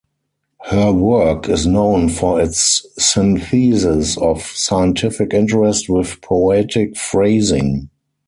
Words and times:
Her 0.71 0.91
work 0.91 1.47
is 1.47 1.67
known 1.67 2.09
for 2.09 2.41
its 2.41 2.83
synthesis 2.97 4.17
of 4.17 4.41
scientific 4.41 5.31
interest 5.31 5.89
with 5.89 6.19
poetic 6.23 6.97
phrasing. 6.97 7.91